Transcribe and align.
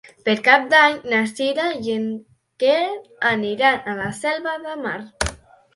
Per 0.27 0.33
Cap 0.45 0.63
d'Any 0.69 0.95
na 1.11 1.19
Sira 1.33 1.67
i 1.89 1.93
en 1.97 2.09
Quer 2.65 2.81
aniran 3.35 3.95
a 3.95 3.97
la 4.03 4.13
Selva 4.25 4.61
de 4.67 4.79
Mar. 4.87 5.01